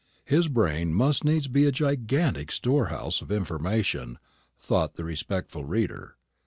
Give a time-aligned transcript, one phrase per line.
[0.25, 4.17] His brain must needs be a gigantic storehouse of information,
[4.57, 6.15] thought the respectful reader.